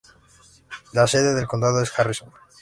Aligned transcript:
La 0.93 1.05
sede 1.05 1.35
del 1.35 1.45
condado 1.45 1.79
es 1.79 1.99
Harrison. 1.99 2.31